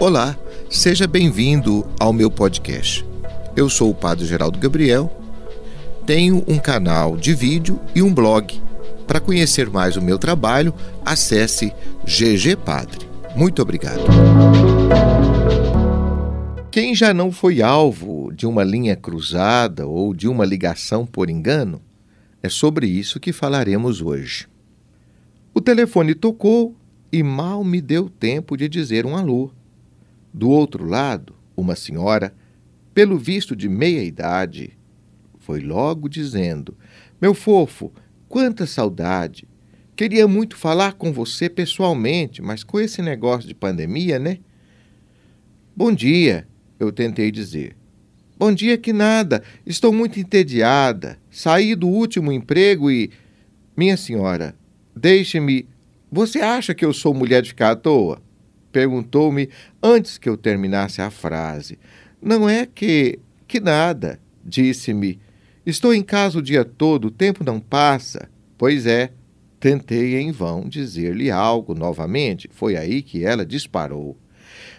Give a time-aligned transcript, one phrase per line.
[0.00, 0.38] Olá,
[0.70, 3.04] seja bem-vindo ao meu podcast.
[3.56, 5.12] Eu sou o Padre Geraldo Gabriel,
[6.06, 8.62] tenho um canal de vídeo e um blog.
[9.08, 10.72] Para conhecer mais o meu trabalho,
[11.04, 11.72] acesse
[12.04, 13.08] GG Padre.
[13.34, 14.00] Muito obrigado.
[16.70, 21.82] Quem já não foi alvo de uma linha cruzada ou de uma ligação por engano?
[22.40, 24.46] É sobre isso que falaremos hoje.
[25.52, 26.72] O telefone tocou
[27.10, 29.50] e mal me deu tempo de dizer um alô.
[30.38, 32.32] Do outro lado, uma senhora,
[32.94, 34.70] pelo visto de meia idade,
[35.40, 36.76] foi logo dizendo:
[37.20, 37.92] Meu fofo,
[38.28, 39.48] quanta saudade!
[39.96, 44.38] Queria muito falar com você pessoalmente, mas com esse negócio de pandemia, né?
[45.74, 46.46] Bom dia,
[46.78, 47.74] eu tentei dizer.
[48.38, 51.18] Bom dia que nada, estou muito entediada.
[51.32, 53.10] Saí do último emprego e.
[53.76, 54.54] Minha senhora,
[54.94, 55.66] deixe-me.
[56.12, 58.22] Você acha que eu sou mulher de ficar à toa?
[58.70, 59.48] Perguntou-me
[59.82, 61.78] antes que eu terminasse a frase.
[62.20, 63.18] Não é que.
[63.46, 65.18] que nada, disse-me.
[65.64, 68.28] Estou em casa o dia todo, o tempo não passa.
[68.56, 69.10] Pois é,
[69.60, 72.48] tentei em vão dizer-lhe algo novamente.
[72.52, 74.16] Foi aí que ela disparou.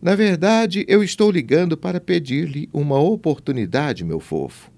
[0.00, 4.70] Na verdade, eu estou ligando para pedir-lhe uma oportunidade, meu fofo.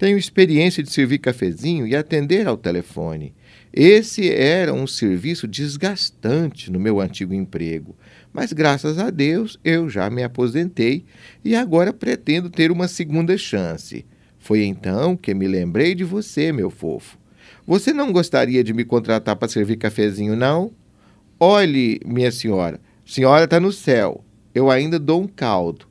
[0.00, 3.34] Tenho experiência de servir cafezinho e atender ao telefone.
[3.70, 7.94] Esse era um serviço desgastante no meu antigo emprego,
[8.32, 11.04] mas graças a Deus eu já me aposentei
[11.44, 14.06] e agora pretendo ter uma segunda chance.
[14.38, 17.18] Foi então que me lembrei de você, meu fofo.
[17.66, 20.72] Você não gostaria de me contratar para servir cafezinho, não?
[21.38, 25.86] Olhe, minha senhora, senhora está no céu eu ainda dou um caldo.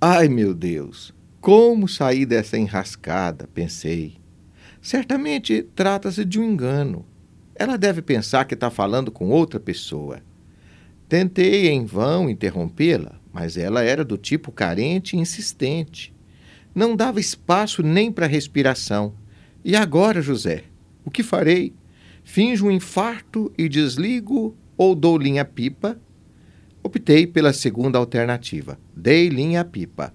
[0.00, 1.12] Ai, meu Deus,
[1.42, 3.46] como sair dessa enrascada?
[3.52, 4.16] pensei.
[4.80, 7.04] Certamente trata-se de um engano.
[7.54, 10.22] Ela deve pensar que está falando com outra pessoa.
[11.08, 16.14] Tentei em vão interrompê-la, mas ela era do tipo carente e insistente.
[16.74, 19.12] Não dava espaço nem para respiração.
[19.62, 20.64] E agora, José?
[21.04, 21.74] O que farei?
[22.24, 26.00] Finjo um infarto e desligo ou dou linha pipa
[26.84, 28.76] Optei pela segunda alternativa.
[28.94, 30.12] Dei linha pipa.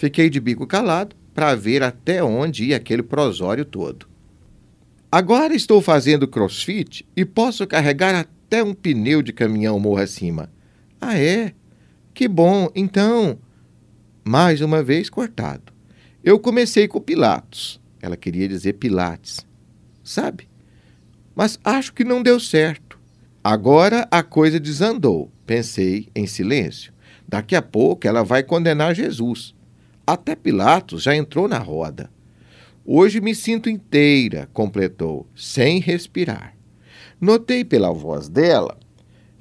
[0.00, 4.08] Fiquei de bico calado para ver até onde ia aquele prosório todo.
[5.12, 10.50] Agora estou fazendo crossfit e posso carregar até um pneu de caminhão morro acima.
[10.98, 11.52] Ah, é?
[12.14, 13.38] Que bom, então.
[14.24, 15.70] Mais uma vez cortado.
[16.24, 17.78] Eu comecei com Pilatos.
[18.00, 19.44] Ela queria dizer Pilates.
[20.02, 20.48] Sabe?
[21.36, 22.98] Mas acho que não deu certo.
[23.44, 25.30] Agora a coisa desandou.
[25.44, 26.90] Pensei em silêncio.
[27.28, 29.54] Daqui a pouco ela vai condenar Jesus.
[30.12, 32.10] Até Pilatos já entrou na roda.
[32.84, 36.56] Hoje me sinto inteira, completou, sem respirar.
[37.20, 38.76] Notei pela voz dela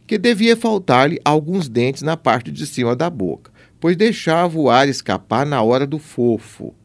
[0.06, 4.88] que devia faltar-lhe alguns dentes na parte de cima da boca, pois deixava o ar
[4.88, 6.75] escapar na hora do fofo.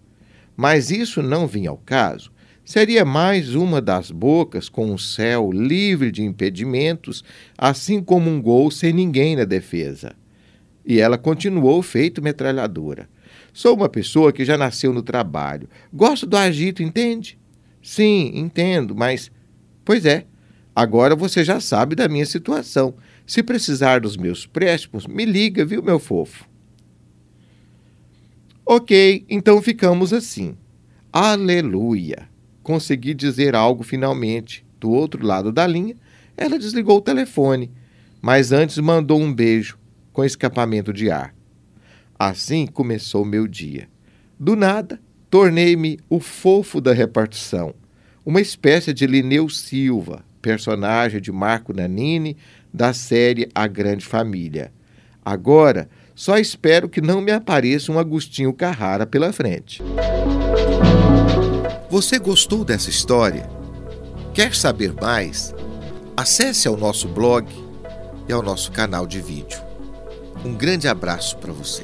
[0.56, 2.32] Mas isso não vinha ao caso,
[2.64, 7.22] Seria mais uma das bocas com um céu livre de impedimentos,
[7.58, 10.16] assim como um gol sem ninguém na defesa.
[10.82, 13.06] E ela continuou feito metralhadora.
[13.52, 15.68] Sou uma pessoa que já nasceu no trabalho.
[15.92, 17.38] Gosto do agito, entende?
[17.82, 19.30] Sim, entendo, mas.
[19.84, 20.24] Pois é,
[20.74, 22.94] agora você já sabe da minha situação.
[23.26, 26.46] Se precisar dos meus préstimos, me liga, viu, meu fofo?
[28.66, 30.56] Ok, então ficamos assim.
[31.12, 32.34] Aleluia!
[32.64, 34.64] consegui dizer algo finalmente.
[34.80, 35.94] Do outro lado da linha,
[36.36, 37.70] ela desligou o telefone,
[38.20, 39.78] mas antes mandou um beijo
[40.12, 41.32] com escapamento de ar.
[42.26, 43.86] Assim começou meu dia.
[44.40, 44.98] Do nada,
[45.28, 47.74] tornei-me o fofo da repartição,
[48.24, 52.34] uma espécie de Lineu Silva, personagem de Marco Nanini
[52.72, 54.72] da série A Grande Família.
[55.22, 59.82] Agora, só espero que não me apareça um Agostinho Carrara pela frente.
[61.90, 63.46] Você gostou dessa história?
[64.32, 65.54] Quer saber mais?
[66.16, 67.46] Acesse ao nosso blog
[68.26, 69.63] e ao nosso canal de vídeo.
[70.44, 71.82] Um grande abraço para você.